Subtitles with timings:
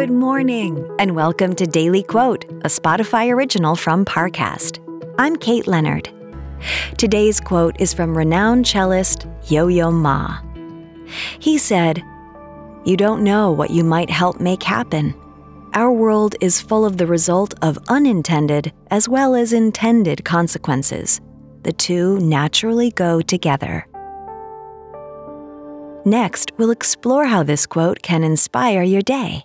[0.00, 4.78] Good morning, and welcome to Daily Quote, a Spotify original from Parcast.
[5.18, 6.08] I'm Kate Leonard.
[6.96, 10.40] Today's quote is from renowned cellist Yo Yo Ma.
[11.38, 12.02] He said,
[12.86, 15.14] You don't know what you might help make happen.
[15.74, 21.20] Our world is full of the result of unintended as well as intended consequences.
[21.62, 23.86] The two naturally go together.
[26.06, 29.44] Next, we'll explore how this quote can inspire your day.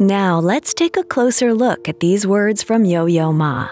[0.00, 3.70] Now, let's take a closer look at these words from Yo Yo Ma.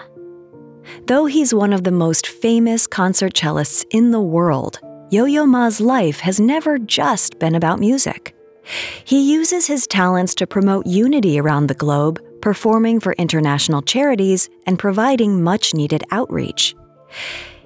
[1.05, 5.81] Though he's one of the most famous concert cellists in the world, Yo Yo Ma's
[5.81, 8.33] life has never just been about music.
[9.03, 14.79] He uses his talents to promote unity around the globe, performing for international charities and
[14.79, 16.73] providing much needed outreach.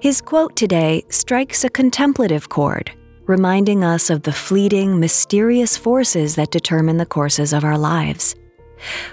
[0.00, 2.90] His quote today strikes a contemplative chord,
[3.26, 8.34] reminding us of the fleeting, mysterious forces that determine the courses of our lives.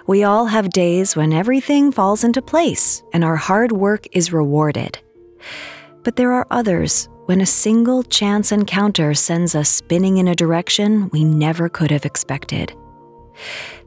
[0.08, 5.00] We all have days when everything falls into place and our hard work is rewarded.
[6.04, 11.10] But there are others when a single chance encounter sends us spinning in a direction
[11.10, 12.76] we never could have expected.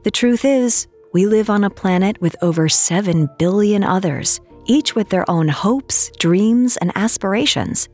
[0.03, 5.09] The truth is, we live on a planet with over 7 billion others, each with
[5.09, 7.89] their own hopes, dreams, and aspirations.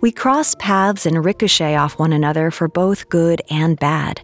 [0.00, 4.22] We cross paths and ricochet off one another for both good and bad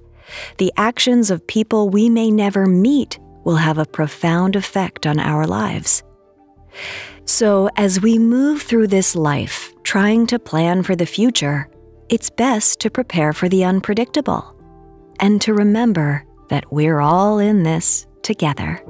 [0.59, 5.47] the actions of people we may never meet will have a profound effect on our
[5.47, 6.03] lives.
[7.25, 11.69] So, as we move through this life trying to plan for the future,
[12.09, 14.55] it's best to prepare for the unpredictable
[15.21, 18.83] and to remember that we're all in this together.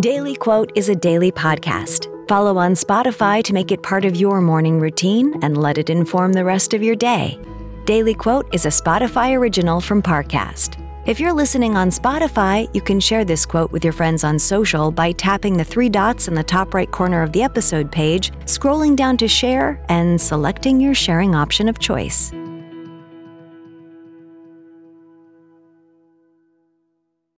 [0.00, 2.06] Daily Quote is a daily podcast.
[2.28, 6.32] Follow on Spotify to make it part of your morning routine and let it inform
[6.32, 7.38] the rest of your day.
[7.84, 10.76] Daily Quote is a Spotify original from Parcast.
[11.06, 14.90] If you're listening on Spotify, you can share this quote with your friends on social
[14.90, 18.94] by tapping the three dots in the top right corner of the episode page, scrolling
[18.94, 22.32] down to share, and selecting your sharing option of choice.